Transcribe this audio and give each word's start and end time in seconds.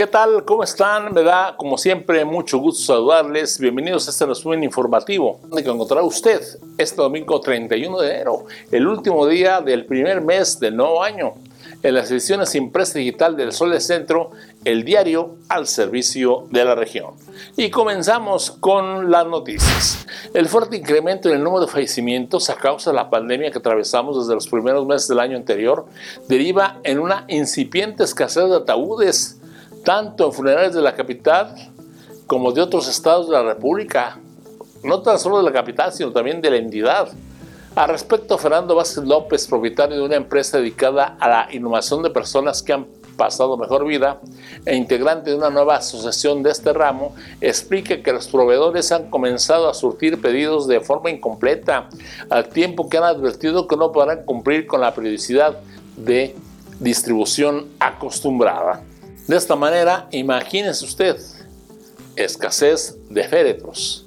¿Qué 0.00 0.06
tal? 0.06 0.46
¿Cómo 0.46 0.64
están? 0.64 1.12
Me 1.12 1.22
da, 1.22 1.54
como 1.58 1.76
siempre, 1.76 2.24
mucho 2.24 2.56
gusto 2.56 2.82
saludarles. 2.82 3.58
Bienvenidos 3.58 4.08
a 4.08 4.12
este 4.12 4.24
resumen 4.24 4.64
informativo, 4.64 5.40
donde 5.42 5.60
encontrará 5.60 6.02
usted 6.02 6.40
este 6.78 6.96
domingo 6.96 7.38
31 7.38 8.00
de 8.00 8.08
enero, 8.08 8.46
el 8.72 8.86
último 8.86 9.26
día 9.26 9.60
del 9.60 9.84
primer 9.84 10.22
mes 10.22 10.58
del 10.58 10.74
nuevo 10.74 11.02
año, 11.02 11.34
en 11.82 11.94
las 11.94 12.10
ediciones 12.10 12.54
impresa 12.54 12.98
digital 12.98 13.36
del 13.36 13.52
Sol 13.52 13.72
del 13.72 13.82
Centro, 13.82 14.30
el 14.64 14.84
diario 14.84 15.36
al 15.50 15.66
servicio 15.66 16.46
de 16.50 16.64
la 16.64 16.74
región. 16.74 17.14
Y 17.58 17.68
comenzamos 17.68 18.52
con 18.52 19.10
las 19.10 19.26
noticias. 19.26 20.06
El 20.32 20.48
fuerte 20.48 20.76
incremento 20.76 21.28
en 21.28 21.36
el 21.36 21.44
número 21.44 21.66
de 21.66 21.72
fallecimientos 21.72 22.48
a 22.48 22.56
causa 22.56 22.90
de 22.90 22.96
la 22.96 23.10
pandemia 23.10 23.50
que 23.50 23.58
atravesamos 23.58 24.18
desde 24.18 24.34
los 24.34 24.48
primeros 24.48 24.86
meses 24.86 25.08
del 25.08 25.20
año 25.20 25.36
anterior 25.36 25.84
deriva 26.26 26.80
en 26.84 26.98
una 27.00 27.24
incipiente 27.28 28.04
escasez 28.04 28.48
de 28.48 28.56
ataúdes, 28.56 29.39
tanto 29.84 30.26
en 30.26 30.32
funerales 30.32 30.74
de 30.74 30.82
la 30.82 30.94
capital 30.94 31.54
como 32.26 32.52
de 32.52 32.60
otros 32.60 32.88
estados 32.88 33.28
de 33.28 33.32
la 33.32 33.42
República, 33.42 34.18
no 34.82 35.02
tan 35.02 35.18
solo 35.18 35.38
de 35.38 35.44
la 35.44 35.52
capital, 35.52 35.92
sino 35.92 36.12
también 36.12 36.40
de 36.40 36.50
la 36.50 36.56
entidad. 36.56 37.08
Al 37.74 37.88
respecto, 37.88 38.36
Fernando 38.38 38.74
Vázquez 38.74 39.04
López, 39.04 39.46
propietario 39.46 39.96
de 39.96 40.02
una 40.02 40.16
empresa 40.16 40.58
dedicada 40.58 41.16
a 41.20 41.28
la 41.28 41.48
innovación 41.52 42.02
de 42.02 42.10
personas 42.10 42.62
que 42.62 42.72
han 42.72 42.86
pasado 43.16 43.56
mejor 43.58 43.84
vida 43.84 44.20
e 44.64 44.74
integrante 44.76 45.30
de 45.30 45.36
una 45.36 45.50
nueva 45.50 45.76
asociación 45.76 46.42
de 46.42 46.50
este 46.50 46.72
ramo, 46.72 47.14
explica 47.40 48.02
que 48.02 48.12
los 48.12 48.28
proveedores 48.28 48.90
han 48.92 49.10
comenzado 49.10 49.68
a 49.68 49.74
surtir 49.74 50.20
pedidos 50.20 50.66
de 50.66 50.80
forma 50.80 51.10
incompleta, 51.10 51.88
al 52.30 52.48
tiempo 52.48 52.88
que 52.88 52.96
han 52.96 53.04
advertido 53.04 53.68
que 53.68 53.76
no 53.76 53.92
podrán 53.92 54.24
cumplir 54.24 54.66
con 54.66 54.80
la 54.80 54.94
periodicidad 54.94 55.58
de 55.96 56.34
distribución 56.80 57.66
acostumbrada. 57.78 58.82
De 59.26 59.36
esta 59.36 59.56
manera, 59.56 60.08
imagínese 60.10 60.84
usted, 60.84 61.16
escasez 62.16 62.96
de 63.08 63.24
féretros, 63.24 64.04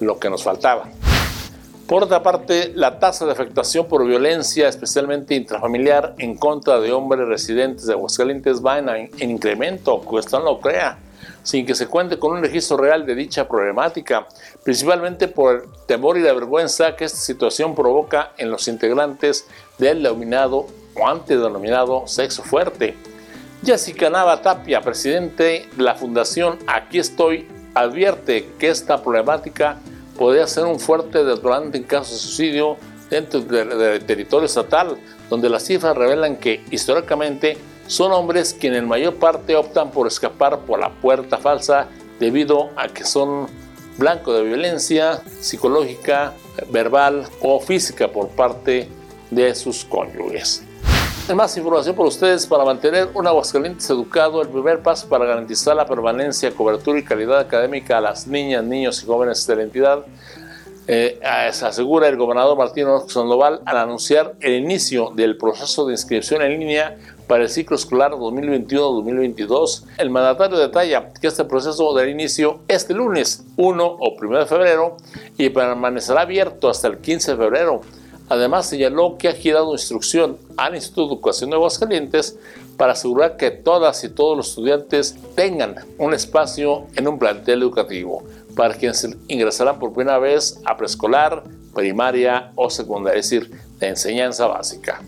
lo 0.00 0.18
que 0.18 0.28
nos 0.28 0.42
faltaba. 0.42 0.90
Por 1.90 2.04
otra 2.04 2.22
parte, 2.22 2.70
la 2.76 3.00
tasa 3.00 3.26
de 3.26 3.32
afectación 3.32 3.86
por 3.88 4.06
violencia, 4.06 4.68
especialmente 4.68 5.34
intrafamiliar, 5.34 6.14
en 6.18 6.36
contra 6.36 6.78
de 6.78 6.92
hombres 6.92 7.26
residentes 7.26 7.86
de 7.86 7.94
Aguascalientes 7.94 8.64
va 8.64 8.78
en, 8.78 9.10
incremento, 9.18 10.00
cuestión 10.02 10.44
lo 10.44 10.60
crea, 10.60 10.98
sin 11.42 11.66
que 11.66 11.74
se 11.74 11.88
cuente 11.88 12.16
con 12.16 12.30
un 12.30 12.42
registro 12.42 12.76
real 12.76 13.06
de 13.06 13.16
dicha 13.16 13.48
problemática, 13.48 14.28
principalmente 14.62 15.26
por 15.26 15.54
el 15.56 15.62
temor 15.88 16.16
y 16.16 16.22
la 16.22 16.32
vergüenza 16.32 16.94
que 16.94 17.06
esta 17.06 17.18
situación 17.18 17.74
provoca 17.74 18.34
en 18.38 18.52
los 18.52 18.68
integrantes 18.68 19.46
del 19.78 20.04
denominado 20.04 20.66
o 20.94 21.08
antes 21.08 21.40
denominado 21.40 22.06
sexo 22.06 22.44
fuerte. 22.44 22.96
Jessica 23.62 24.08
Nava 24.08 24.40
Tapia, 24.40 24.80
presidente 24.80 25.68
de 25.76 25.82
la 25.82 25.94
Fundación 25.94 26.58
Aquí 26.66 26.98
Estoy, 26.98 27.46
advierte 27.74 28.48
que 28.58 28.70
esta 28.70 29.02
problemática 29.02 29.78
podría 30.16 30.46
ser 30.46 30.64
un 30.64 30.80
fuerte 30.80 31.24
detonante 31.24 31.76
en 31.76 31.84
caso 31.84 32.14
de 32.14 32.20
suicidio 32.20 32.78
dentro 33.10 33.40
del 33.40 34.02
territorio 34.06 34.46
estatal, 34.46 34.96
donde 35.28 35.50
las 35.50 35.64
cifras 35.64 35.94
revelan 35.94 36.36
que 36.36 36.64
históricamente 36.70 37.58
son 37.86 38.12
hombres 38.12 38.56
quienes 38.58 38.78
en 38.78 38.88
mayor 38.88 39.16
parte 39.16 39.54
optan 39.54 39.90
por 39.90 40.06
escapar 40.06 40.60
por 40.60 40.80
la 40.80 40.88
puerta 40.88 41.36
falsa 41.36 41.86
debido 42.18 42.70
a 42.76 42.88
que 42.88 43.04
son 43.04 43.46
blanco 43.98 44.32
de 44.32 44.42
violencia 44.42 45.20
psicológica, 45.40 46.32
verbal 46.70 47.28
o 47.42 47.60
física 47.60 48.08
por 48.08 48.28
parte 48.28 48.88
de 49.30 49.54
sus 49.54 49.84
cónyuges. 49.84 50.64
Más 51.28 51.56
información 51.56 51.94
por 51.94 52.06
ustedes 52.06 52.44
para 52.44 52.64
mantener 52.64 53.08
un 53.14 53.24
Aguascalientes 53.24 53.88
educado, 53.88 54.42
el 54.42 54.48
primer 54.48 54.82
paso 54.82 55.08
para 55.08 55.24
garantizar 55.24 55.76
la 55.76 55.86
permanencia, 55.86 56.50
cobertura 56.50 56.98
y 56.98 57.04
calidad 57.04 57.38
académica 57.38 57.98
a 57.98 58.00
las 58.00 58.26
niñas, 58.26 58.64
niños 58.64 59.00
y 59.04 59.06
jóvenes 59.06 59.46
de 59.46 59.54
la 59.54 59.62
entidad, 59.62 60.04
eh, 60.88 61.20
asegura 61.22 62.08
el 62.08 62.16
gobernador 62.16 62.58
Martín 62.58 62.86
Sandoval 63.06 63.60
al 63.64 63.76
anunciar 63.76 64.34
el 64.40 64.54
inicio 64.54 65.12
del 65.14 65.36
proceso 65.36 65.86
de 65.86 65.92
inscripción 65.92 66.42
en 66.42 66.58
línea 66.58 66.96
para 67.28 67.44
el 67.44 67.48
ciclo 67.48 67.76
escolar 67.76 68.10
2021-2022. 68.10 69.84
El 69.98 70.10
mandatario 70.10 70.58
detalla 70.58 71.12
que 71.12 71.28
este 71.28 71.44
proceso 71.44 71.94
dará 71.94 72.10
inicio 72.10 72.62
este 72.66 72.92
lunes 72.92 73.44
1 73.56 73.84
o 73.84 74.16
1 74.20 74.38
de 74.40 74.46
febrero 74.46 74.96
y 75.38 75.48
permanecerá 75.50 76.22
abierto 76.22 76.68
hasta 76.68 76.88
el 76.88 76.98
15 76.98 77.30
de 77.30 77.36
febrero 77.36 77.82
Además, 78.30 78.66
señaló 78.66 79.18
que 79.18 79.28
ha 79.28 79.32
girado 79.32 79.72
instrucción 79.72 80.38
al 80.56 80.76
Instituto 80.76 81.08
de 81.08 81.14
Educación 81.14 81.50
de 81.50 81.56
Aguascalientes 81.56 82.38
para 82.76 82.92
asegurar 82.92 83.36
que 83.36 83.50
todas 83.50 84.04
y 84.04 84.08
todos 84.08 84.36
los 84.36 84.48
estudiantes 84.50 85.16
tengan 85.34 85.74
un 85.98 86.14
espacio 86.14 86.86
en 86.94 87.08
un 87.08 87.18
plantel 87.18 87.60
educativo 87.60 88.22
para 88.54 88.74
quienes 88.74 89.06
ingresarán 89.26 89.80
por 89.80 89.92
primera 89.92 90.20
vez 90.20 90.60
a 90.64 90.76
preescolar, 90.76 91.42
primaria 91.74 92.52
o 92.54 92.70
secundaria, 92.70 93.18
es 93.18 93.28
decir, 93.28 93.50
de 93.80 93.88
enseñanza 93.88 94.46
básica. 94.46 95.02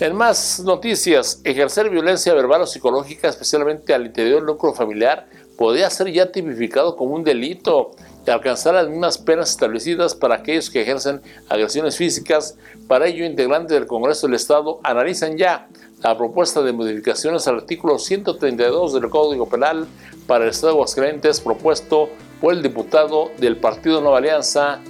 En 0.00 0.16
más 0.16 0.60
noticias, 0.60 1.42
ejercer 1.44 1.90
violencia 1.90 2.32
verbal 2.32 2.62
o 2.62 2.66
psicológica, 2.66 3.28
especialmente 3.28 3.92
al 3.92 4.06
interior 4.06 4.36
del 4.36 4.46
núcleo 4.46 4.72
familiar, 4.72 5.26
podría 5.58 5.90
ser 5.90 6.10
ya 6.10 6.32
tipificado 6.32 6.96
como 6.96 7.14
un 7.14 7.22
delito 7.22 7.90
y 8.26 8.30
alcanzar 8.30 8.74
las 8.74 8.88
mismas 8.88 9.18
penas 9.18 9.50
establecidas 9.50 10.14
para 10.14 10.36
aquellos 10.36 10.70
que 10.70 10.82
ejercen 10.82 11.20
agresiones 11.48 11.96
físicas. 11.96 12.56
Para 12.86 13.06
ello, 13.06 13.24
integrantes 13.24 13.70
del 13.70 13.86
Congreso 13.86 14.26
del 14.26 14.36
Estado 14.36 14.80
analizan 14.82 15.36
ya 15.36 15.68
la 16.02 16.16
propuesta 16.16 16.62
de 16.62 16.72
modificaciones 16.72 17.46
al 17.46 17.56
artículo 17.56 17.98
132 17.98 18.94
del 18.94 19.10
Código 19.10 19.48
Penal 19.48 19.86
para 20.26 20.44
el 20.44 20.50
Estado 20.50 20.72
de 20.72 20.76
Aguascalientes 20.78 21.40
propuesto 21.40 22.08
por 22.40 22.54
el 22.54 22.62
diputado 22.62 23.30
del 23.38 23.56
Partido 23.56 24.00
Nueva 24.00 24.18
Alianza, 24.18 24.80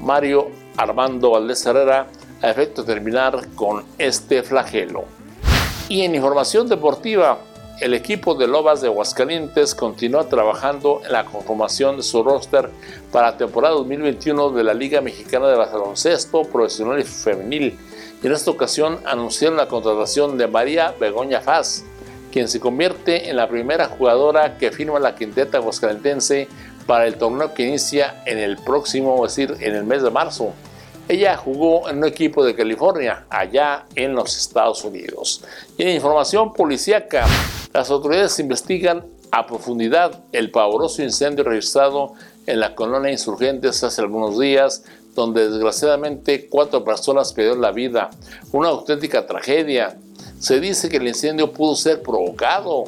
Mario 0.00 0.48
Armando 0.76 1.30
Valdés 1.30 1.64
Herrera, 1.66 2.06
a 2.42 2.50
efecto 2.50 2.82
de 2.82 2.94
terminar 2.94 3.48
con 3.54 3.84
este 3.98 4.42
flagelo. 4.42 5.04
Y 5.88 6.02
en 6.02 6.14
información 6.14 6.68
deportiva, 6.68 7.38
el 7.80 7.94
equipo 7.94 8.34
de 8.34 8.46
Lobas 8.46 8.82
de 8.82 8.88
Aguascalientes 8.88 9.74
continúa 9.74 10.28
trabajando 10.28 11.00
en 11.04 11.12
la 11.12 11.24
conformación 11.24 11.96
de 11.96 12.02
su 12.02 12.22
roster 12.22 12.68
para 13.10 13.30
la 13.30 13.36
temporada 13.38 13.74
2021 13.74 14.50
de 14.50 14.64
la 14.64 14.74
Liga 14.74 15.00
Mexicana 15.00 15.48
de 15.48 15.56
Baloncesto 15.56 16.42
Profesional 16.42 17.00
y 17.00 17.04
Femenil. 17.04 17.78
Y 18.22 18.26
en 18.26 18.32
esta 18.32 18.50
ocasión 18.50 19.00
anunciaron 19.06 19.56
la 19.56 19.66
contratación 19.66 20.36
de 20.36 20.46
María 20.46 20.94
Begoña 21.00 21.40
Faz, 21.40 21.84
quien 22.30 22.48
se 22.48 22.60
convierte 22.60 23.30
en 23.30 23.36
la 23.36 23.48
primera 23.48 23.86
jugadora 23.86 24.58
que 24.58 24.70
firma 24.70 25.00
la 25.00 25.14
quinteta 25.14 25.56
aguascalentense 25.56 26.48
para 26.86 27.06
el 27.06 27.16
torneo 27.16 27.54
que 27.54 27.66
inicia 27.66 28.22
en 28.26 28.38
el 28.38 28.58
próximo, 28.58 29.24
es 29.24 29.34
decir, 29.34 29.56
en 29.60 29.74
el 29.74 29.84
mes 29.84 30.02
de 30.02 30.10
marzo. 30.10 30.52
Ella 31.08 31.36
jugó 31.36 31.88
en 31.88 31.98
un 31.98 32.04
equipo 32.04 32.44
de 32.44 32.54
California, 32.54 33.24
allá 33.30 33.86
en 33.94 34.14
los 34.14 34.36
Estados 34.36 34.84
Unidos. 34.84 35.42
Y 35.76 35.82
en 35.82 35.88
información 35.88 36.52
policíaca, 36.52 37.26
las 37.72 37.90
autoridades 37.90 38.38
investigan 38.38 39.04
a 39.30 39.46
profundidad 39.46 40.24
el 40.32 40.50
pavoroso 40.50 41.02
incendio 41.02 41.44
registrado 41.44 42.14
en 42.46 42.58
la 42.58 42.74
colonia 42.74 43.12
Insurgentes 43.12 43.84
hace 43.84 44.00
algunos 44.00 44.38
días, 44.38 44.82
donde 45.14 45.48
desgraciadamente 45.48 46.48
cuatro 46.48 46.82
personas 46.82 47.32
perdieron 47.32 47.60
la 47.60 47.70
vida. 47.70 48.10
Una 48.52 48.68
auténtica 48.68 49.26
tragedia. 49.26 49.96
Se 50.40 50.58
dice 50.58 50.88
que 50.88 50.96
el 50.96 51.06
incendio 51.06 51.52
pudo 51.52 51.76
ser 51.76 52.02
provocado, 52.02 52.84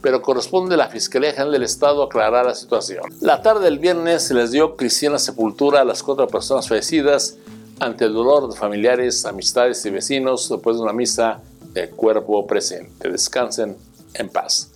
pero 0.00 0.22
corresponde 0.22 0.74
a 0.76 0.78
la 0.78 0.88
Fiscalía 0.88 1.32
General 1.32 1.52
del 1.52 1.62
Estado 1.64 2.02
aclarar 2.02 2.46
la 2.46 2.54
situación. 2.54 3.04
La 3.20 3.42
tarde 3.42 3.64
del 3.64 3.78
viernes 3.78 4.22
se 4.22 4.34
les 4.34 4.50
dio 4.50 4.76
cristiana 4.76 5.18
sepultura 5.18 5.80
a 5.80 5.84
las 5.84 6.02
cuatro 6.02 6.26
personas 6.26 6.68
fallecidas 6.68 7.36
ante 7.80 8.04
el 8.04 8.14
dolor 8.14 8.48
de 8.48 8.56
familiares, 8.56 9.26
amistades 9.26 9.84
y 9.84 9.90
vecinos 9.90 10.48
después 10.48 10.76
de 10.76 10.82
una 10.82 10.92
misa 10.92 11.40
de 11.72 11.90
cuerpo 11.90 12.46
presente. 12.46 13.10
Descansen 13.10 13.76
en 14.14 14.28
paz. 14.28 14.72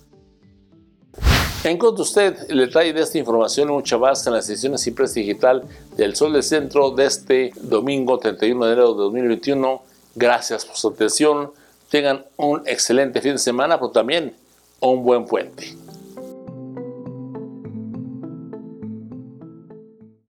Encuentra 1.63 2.03
usted 2.03 2.37
el 2.49 2.59
detalle 2.59 2.93
de 2.93 3.01
esta 3.01 3.17
información 3.17 3.67
mucha 3.69 3.97
más 3.97 4.25
en 4.25 4.33
las 4.33 4.47
ediciones 4.47 4.85
Impresa 4.87 5.15
Digital 5.15 5.63
del 5.97 6.15
Sol 6.15 6.33
del 6.33 6.43
Centro 6.43 6.91
de 6.91 7.05
este 7.05 7.51
domingo 7.61 8.19
31 8.19 8.65
de 8.65 8.71
enero 8.71 8.93
de 8.93 8.99
2021. 8.99 9.81
Gracias 10.15 10.65
por 10.65 10.77
su 10.77 10.89
atención. 10.89 11.51
Tengan 11.89 12.25
un 12.37 12.61
excelente 12.67 13.21
fin 13.21 13.33
de 13.33 13.37
semana, 13.39 13.77
pero 13.79 13.91
también 13.91 14.35
un 14.79 15.03
buen 15.03 15.25
puente. 15.25 15.75